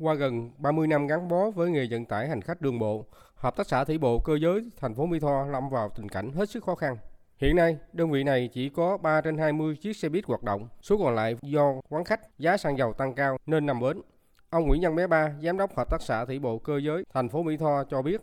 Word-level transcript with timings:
Qua 0.00 0.14
gần 0.14 0.50
30 0.58 0.86
năm 0.86 1.06
gắn 1.06 1.28
bó 1.28 1.50
với 1.50 1.70
nghề 1.70 1.86
vận 1.90 2.04
tải 2.04 2.28
hành 2.28 2.42
khách 2.42 2.60
đường 2.60 2.78
bộ, 2.78 3.06
Hợp 3.34 3.56
tác 3.56 3.66
xã 3.66 3.84
Thủy 3.84 3.98
bộ 3.98 4.18
Cơ 4.18 4.38
giới 4.38 4.70
thành 4.76 4.94
phố 4.94 5.06
Mỹ 5.06 5.20
Tho 5.20 5.46
lâm 5.46 5.70
vào 5.70 5.90
tình 5.96 6.08
cảnh 6.08 6.32
hết 6.32 6.50
sức 6.50 6.64
khó 6.64 6.74
khăn. 6.74 6.96
Hiện 7.36 7.56
nay, 7.56 7.76
đơn 7.92 8.10
vị 8.10 8.24
này 8.24 8.48
chỉ 8.52 8.68
có 8.68 8.96
3 8.96 9.20
trên 9.20 9.38
20 9.38 9.76
chiếc 9.76 9.96
xe 9.96 10.08
buýt 10.08 10.24
hoạt 10.24 10.42
động, 10.42 10.68
số 10.82 10.98
còn 10.98 11.14
lại 11.14 11.36
do 11.42 11.74
quán 11.88 12.04
khách 12.04 12.38
giá 12.38 12.56
xăng 12.56 12.78
dầu 12.78 12.92
tăng 12.92 13.14
cao 13.14 13.36
nên 13.46 13.66
nằm 13.66 13.80
bến. 13.80 14.00
Ông 14.50 14.66
Nguyễn 14.66 14.82
Văn 14.82 14.96
Bé 14.96 15.06
Ba, 15.06 15.32
giám 15.42 15.58
đốc 15.58 15.76
Hợp 15.76 15.90
tác 15.90 16.02
xã 16.02 16.24
Thủy 16.24 16.38
bộ 16.38 16.58
Cơ 16.58 16.78
giới 16.78 17.04
thành 17.14 17.28
phố 17.28 17.42
Mỹ 17.42 17.56
Tho 17.56 17.84
cho 17.84 18.02
biết, 18.02 18.20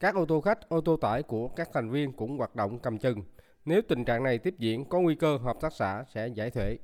các 0.00 0.14
ô 0.14 0.24
tô 0.24 0.40
khách, 0.40 0.68
ô 0.68 0.80
tô 0.80 0.96
tải 0.96 1.22
của 1.22 1.48
các 1.48 1.68
thành 1.72 1.90
viên 1.90 2.12
cũng 2.12 2.38
hoạt 2.38 2.56
động 2.56 2.78
cầm 2.78 2.98
chừng. 2.98 3.22
Nếu 3.64 3.82
tình 3.88 4.04
trạng 4.04 4.22
này 4.22 4.38
tiếp 4.38 4.54
diễn, 4.58 4.84
có 4.84 5.00
nguy 5.00 5.14
cơ 5.14 5.36
hợp 5.36 5.56
tác 5.60 5.72
xã 5.72 6.04
sẽ 6.14 6.28
giải 6.28 6.50
thể. 6.50 6.78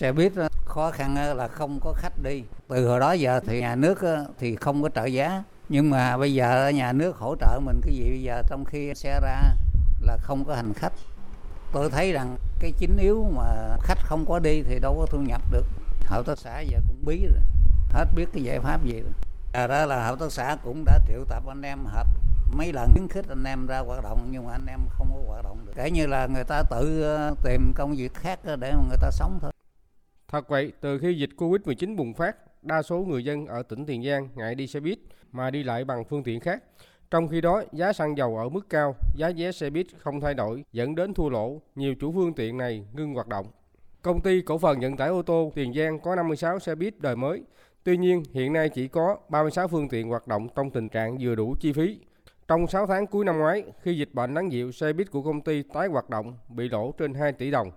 Xe 0.00 0.12
buýt 0.12 0.32
khó 0.64 0.90
khăn 0.90 1.36
là 1.36 1.48
không 1.48 1.80
có 1.80 1.92
khách 1.92 2.22
đi. 2.22 2.42
Từ 2.68 2.88
hồi 2.88 3.00
đó 3.00 3.12
giờ 3.12 3.40
thì 3.46 3.60
nhà 3.60 3.74
nước 3.74 3.98
thì 4.38 4.56
không 4.56 4.82
có 4.82 4.88
trợ 4.88 5.04
giá. 5.04 5.42
Nhưng 5.68 5.90
mà 5.90 6.16
bây 6.16 6.34
giờ 6.34 6.68
nhà 6.68 6.92
nước 6.92 7.16
hỗ 7.16 7.36
trợ 7.40 7.60
mình 7.64 7.80
cái 7.84 7.94
gì 7.94 8.10
bây 8.10 8.22
giờ 8.22 8.42
trong 8.48 8.64
khi 8.64 8.94
xe 8.94 9.20
ra 9.22 9.42
là 10.00 10.16
không 10.16 10.44
có 10.44 10.54
hành 10.54 10.72
khách. 10.74 10.92
Tôi 11.72 11.90
thấy 11.90 12.12
rằng 12.12 12.36
cái 12.60 12.72
chính 12.78 12.96
yếu 12.96 13.24
mà 13.36 13.76
khách 13.82 13.98
không 14.02 14.24
có 14.28 14.38
đi 14.38 14.62
thì 14.62 14.78
đâu 14.78 14.96
có 14.98 15.06
thu 15.06 15.18
nhập 15.18 15.42
được. 15.50 15.64
Hợp 16.06 16.26
tác 16.26 16.38
xã 16.38 16.60
giờ 16.60 16.78
cũng 16.88 17.04
bí 17.06 17.26
rồi. 17.26 17.42
Hết 17.90 18.06
biết 18.16 18.26
cái 18.32 18.42
giải 18.42 18.60
pháp 18.60 18.84
gì 18.84 19.00
rồi. 19.00 19.12
À 19.52 19.66
đó 19.66 19.86
là 19.86 20.06
hợp 20.06 20.18
tác 20.20 20.32
xã 20.32 20.56
cũng 20.64 20.84
đã 20.84 20.98
triệu 21.08 21.24
tập 21.28 21.42
anh 21.46 21.62
em 21.62 21.84
hợp 21.84 22.06
mấy 22.52 22.72
lần, 22.72 22.90
khuyến 22.92 23.08
khích 23.08 23.28
anh 23.28 23.44
em 23.44 23.66
ra 23.66 23.78
hoạt 23.78 24.02
động 24.02 24.28
nhưng 24.30 24.46
mà 24.46 24.52
anh 24.52 24.66
em 24.66 24.80
không 24.90 25.10
có 25.14 25.32
hoạt 25.32 25.44
động 25.44 25.58
được 25.66 25.72
kể 25.76 25.90
như 25.90 26.06
là 26.06 26.26
người 26.26 26.44
ta 26.44 26.62
tự 26.70 27.02
ờ, 27.02 27.34
tìm 27.44 27.72
công 27.74 27.94
việc 27.96 28.14
khác 28.14 28.38
để 28.44 28.72
mà 28.72 28.82
người 28.88 28.98
ta 29.00 29.10
sống 29.10 29.38
thôi 29.42 29.52
Thật 30.28 30.48
vậy, 30.48 30.72
từ 30.80 30.98
khi 30.98 31.14
dịch 31.14 31.30
Covid-19 31.36 31.96
bùng 31.96 32.14
phát, 32.14 32.36
đa 32.62 32.82
số 32.82 32.98
người 32.98 33.24
dân 33.24 33.46
ở 33.46 33.62
tỉnh 33.62 33.86
Tiền 33.86 34.04
Giang 34.04 34.28
ngại 34.34 34.54
đi 34.54 34.66
xe 34.66 34.80
buýt 34.80 34.98
mà 35.32 35.50
đi 35.50 35.62
lại 35.62 35.84
bằng 35.84 36.04
phương 36.04 36.22
tiện 36.22 36.40
khác. 36.40 36.62
Trong 37.10 37.28
khi 37.28 37.40
đó, 37.40 37.62
giá 37.72 37.92
xăng 37.92 38.16
dầu 38.16 38.36
ở 38.36 38.48
mức 38.48 38.68
cao, 38.70 38.94
giá 39.16 39.30
vé 39.36 39.52
xe 39.52 39.70
buýt 39.70 39.86
không 39.98 40.20
thay 40.20 40.34
đổi, 40.34 40.64
dẫn 40.72 40.94
đến 40.94 41.14
thua 41.14 41.28
lỗ, 41.28 41.60
nhiều 41.74 41.94
chủ 41.94 42.12
phương 42.12 42.34
tiện 42.34 42.56
này 42.56 42.84
ngưng 42.92 43.14
hoạt 43.14 43.28
động. 43.28 43.46
Công 44.02 44.20
ty 44.20 44.40
cổ 44.40 44.58
phần 44.58 44.80
vận 44.80 44.96
tải 44.96 45.08
ô 45.08 45.22
tô 45.22 45.52
Tiền 45.54 45.74
Giang 45.74 46.00
có 46.00 46.16
56 46.16 46.58
xe 46.58 46.74
buýt 46.74 47.00
đời 47.00 47.16
mới. 47.16 47.42
Tuy 47.84 47.96
nhiên, 47.96 48.22
hiện 48.32 48.52
nay 48.52 48.68
chỉ 48.68 48.88
có 48.88 49.16
36 49.28 49.68
phương 49.68 49.88
tiện 49.88 50.08
hoạt 50.08 50.28
động 50.28 50.48
trong 50.54 50.70
tình 50.70 50.88
trạng 50.88 51.18
vừa 51.20 51.34
đủ 51.34 51.54
chi 51.60 51.72
phí. 51.72 51.98
Trong 52.48 52.66
6 52.66 52.86
tháng 52.86 53.06
cuối 53.06 53.24
năm 53.24 53.38
ngoái, 53.38 53.64
khi 53.82 53.98
dịch 53.98 54.10
bệnh 54.12 54.34
lắng 54.34 54.52
dịu, 54.52 54.72
xe 54.72 54.92
buýt 54.92 55.10
của 55.10 55.22
công 55.22 55.40
ty 55.40 55.62
tái 55.62 55.88
hoạt 55.88 56.10
động 56.10 56.34
bị 56.48 56.68
lỗ 56.68 56.92
trên 56.98 57.14
2 57.14 57.32
tỷ 57.32 57.50
đồng. 57.50 57.70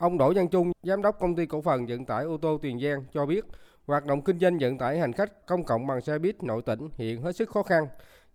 Ông 0.00 0.18
Đỗ 0.18 0.32
Văn 0.36 0.48
Trung, 0.48 0.72
giám 0.82 1.02
đốc 1.02 1.18
công 1.18 1.36
ty 1.36 1.46
cổ 1.46 1.60
phần 1.60 1.86
vận 1.86 2.04
tải 2.04 2.24
ô 2.24 2.36
tô 2.36 2.58
Tiền 2.62 2.80
Giang 2.80 3.04
cho 3.12 3.26
biết, 3.26 3.44
hoạt 3.86 4.06
động 4.06 4.22
kinh 4.22 4.38
doanh 4.38 4.58
vận 4.58 4.78
tải 4.78 4.98
hành 4.98 5.12
khách 5.12 5.46
công 5.46 5.64
cộng 5.64 5.86
bằng 5.86 6.00
xe 6.00 6.18
buýt 6.18 6.42
nội 6.42 6.62
tỉnh 6.62 6.88
hiện 6.96 7.22
hết 7.22 7.36
sức 7.36 7.48
khó 7.48 7.62
khăn. 7.62 7.86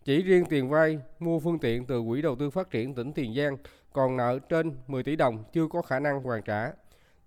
Chỉ 0.04 0.22
riêng 0.22 0.46
tiền 0.46 0.70
vay 0.70 1.00
mua 1.20 1.40
phương 1.40 1.60
tiện 1.60 1.86
từ 1.86 2.02
Quỹ 2.08 2.22
đầu 2.22 2.36
tư 2.36 2.50
phát 2.50 2.72
triển 2.72 2.94
tỉnh 2.96 3.14
Tiền 3.14 3.36
Giang 3.36 3.58
còn 3.94 4.18
nợ 4.18 4.40
trên 4.50 4.72
10 4.88 5.04
tỷ 5.04 5.16
đồng 5.16 5.44
chưa 5.54 5.68
có 5.68 5.82
khả 5.82 6.00
năng 6.00 6.24
hoàn 6.24 6.42
trả. 6.42 6.72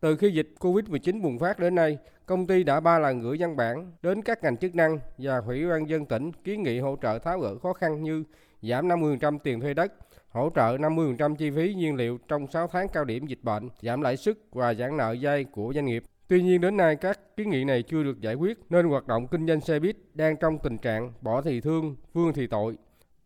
Từ 0.00 0.16
khi 0.16 0.30
dịch 0.30 0.54
Covid-19 0.58 1.22
bùng 1.22 1.38
phát 1.38 1.58
đến 1.58 1.74
nay, 1.74 1.98
công 2.26 2.46
ty 2.46 2.64
đã 2.64 2.80
ba 2.80 2.98
lần 2.98 3.20
gửi 3.20 3.36
văn 3.40 3.56
bản 3.56 3.92
đến 4.02 4.22
các 4.22 4.42
ngành 4.42 4.56
chức 4.56 4.74
năng 4.74 4.98
và 5.18 5.42
Ủy 5.46 5.66
ban 5.66 5.88
dân 5.88 6.06
tỉnh 6.06 6.32
kiến 6.32 6.62
nghị 6.62 6.78
hỗ 6.78 6.96
trợ 7.02 7.18
tháo 7.18 7.38
gỡ 7.38 7.58
khó 7.58 7.72
khăn 7.72 8.02
như 8.02 8.24
giảm 8.62 8.88
50% 8.88 9.38
tiền 9.38 9.60
thuê 9.60 9.74
đất, 9.74 9.92
hỗ 10.28 10.50
trợ 10.54 10.76
50% 10.76 11.34
chi 11.36 11.50
phí 11.50 11.74
nhiên 11.74 11.96
liệu 11.96 12.18
trong 12.28 12.46
6 12.46 12.66
tháng 12.66 12.88
cao 12.88 13.04
điểm 13.04 13.26
dịch 13.26 13.42
bệnh, 13.42 13.68
giảm 13.80 14.00
lãi 14.00 14.16
suất 14.16 14.36
và 14.52 14.74
giãn 14.74 14.96
nợ 14.96 15.12
dây 15.12 15.44
của 15.44 15.72
doanh 15.74 15.86
nghiệp. 15.86 16.02
Tuy 16.28 16.42
nhiên 16.42 16.60
đến 16.60 16.76
nay 16.76 16.96
các 16.96 17.36
kiến 17.36 17.50
nghị 17.50 17.64
này 17.64 17.82
chưa 17.82 18.02
được 18.02 18.20
giải 18.20 18.34
quyết 18.34 18.58
nên 18.70 18.86
hoạt 18.86 19.06
động 19.06 19.26
kinh 19.26 19.46
doanh 19.46 19.60
xe 19.60 19.78
buýt 19.78 19.96
đang 20.14 20.36
trong 20.36 20.58
tình 20.58 20.78
trạng 20.78 21.12
bỏ 21.20 21.42
thì 21.42 21.60
thương, 21.60 21.96
vương 22.14 22.32
thì 22.32 22.46
tội. 22.46 22.76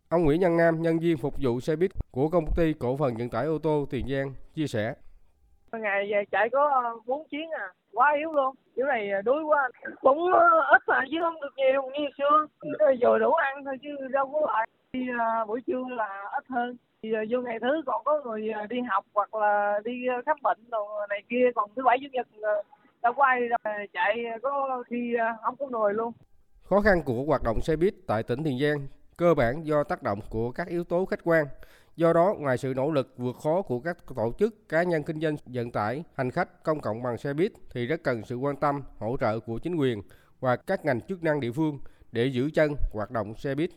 Ông 0.09 0.23
Nguyễn 0.23 0.41
Văn 0.41 0.57
Nam, 0.57 0.81
nhân 0.81 0.99
viên 0.99 1.17
phục 1.17 1.33
vụ 1.41 1.59
xe 1.59 1.75
buýt 1.75 1.91
của 2.11 2.29
công 2.29 2.45
ty 2.57 2.73
cổ 2.73 2.97
phần 2.97 3.15
vận 3.17 3.29
tải 3.29 3.45
ô 3.45 3.57
tô 3.57 3.85
Tiền 3.89 4.07
Giang 4.07 4.33
chia 4.53 4.67
sẻ. 4.67 4.93
Ngày 5.71 6.11
chạy 6.31 6.49
có 6.49 6.69
ờ, 6.83 6.99
4 7.05 7.27
chuyến 7.29 7.49
à, 7.49 7.67
quá 7.93 8.13
yếu 8.17 8.33
luôn. 8.33 8.55
Kiểu 8.75 8.85
này 8.85 9.11
ờ, 9.11 9.21
đuối 9.21 9.43
quá. 9.43 9.69
Cũng 10.01 10.33
ờ, 10.33 10.39
ít 10.71 10.81
mà 10.87 11.01
chứ 11.11 11.17
không 11.21 11.41
được 11.41 11.53
nhiều 11.55 11.81
như 11.93 12.07
xưa. 12.17 12.47
Rồi 13.01 13.19
đủ 13.19 13.31
ăn 13.33 13.65
thôi 13.65 13.77
chứ 13.81 14.07
đâu 14.11 14.29
có 14.33 14.51
lại. 14.53 14.67
Đi 14.93 15.07
ờ, 15.19 15.45
buổi 15.45 15.61
trưa 15.67 15.83
là 15.89 16.29
ít 16.31 16.43
hơn. 16.49 16.77
Thì 17.03 17.13
ờ, 17.13 17.19
vô 17.29 17.41
ngày 17.41 17.59
thứ 17.61 17.81
còn 17.85 18.03
có 18.03 18.21
người 18.25 18.49
ờ, 18.49 18.67
đi 18.67 18.81
học 18.89 19.05
hoặc 19.13 19.35
là 19.35 19.79
đi 19.85 19.91
khám 20.25 20.37
bệnh 20.43 20.69
đồ 20.69 20.87
này 21.09 21.23
kia. 21.29 21.45
Còn 21.55 21.69
thứ 21.75 21.83
bảy 21.85 21.97
chủ 22.01 22.07
nhật 22.11 22.27
đâu 23.01 23.13
có 23.13 23.23
ai 23.23 23.39
chạy 23.93 24.17
có 24.43 24.83
khi 24.89 25.15
không 25.43 25.55
có 25.59 25.67
người 25.67 25.93
luôn. 25.93 26.13
Khó 26.63 26.81
khăn 26.81 27.01
của 27.05 27.23
hoạt 27.27 27.43
động 27.43 27.61
xe 27.61 27.75
buýt 27.75 27.93
tại 28.07 28.23
tỉnh 28.23 28.43
Tiền 28.43 28.59
Giang 28.59 28.87
cơ 29.17 29.33
bản 29.33 29.65
do 29.65 29.83
tác 29.83 30.03
động 30.03 30.19
của 30.29 30.51
các 30.51 30.67
yếu 30.67 30.83
tố 30.83 31.05
khách 31.05 31.19
quan. 31.23 31.45
Do 31.95 32.13
đó, 32.13 32.35
ngoài 32.39 32.57
sự 32.57 32.73
nỗ 32.75 32.91
lực 32.91 33.13
vượt 33.17 33.35
khó 33.43 33.61
của 33.61 33.79
các 33.79 33.97
tổ 34.15 34.31
chức, 34.39 34.69
cá 34.69 34.83
nhân 34.83 35.03
kinh 35.03 35.19
doanh 35.19 35.35
vận 35.45 35.71
tải, 35.71 36.03
hành 36.15 36.31
khách 36.31 36.63
công 36.63 36.79
cộng 36.79 37.03
bằng 37.03 37.17
xe 37.17 37.33
buýt 37.33 37.51
thì 37.73 37.85
rất 37.85 38.03
cần 38.03 38.21
sự 38.25 38.35
quan 38.35 38.55
tâm, 38.55 38.83
hỗ 38.99 39.17
trợ 39.19 39.39
của 39.39 39.59
chính 39.59 39.75
quyền 39.75 40.01
và 40.39 40.55
các 40.55 40.85
ngành 40.85 41.01
chức 41.01 41.23
năng 41.23 41.39
địa 41.39 41.51
phương 41.51 41.79
để 42.11 42.25
giữ 42.25 42.49
chân 42.53 42.71
hoạt 42.93 43.11
động 43.11 43.35
xe 43.35 43.55
buýt. 43.55 43.69